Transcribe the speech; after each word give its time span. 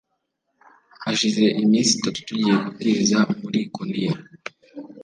hashize 1.03 1.43
iminsiitatu 1.61 2.19
tugiye 2.27 2.55
kubwiriza 2.63 3.19
muri 3.41 3.57
ikoniya 3.65 4.13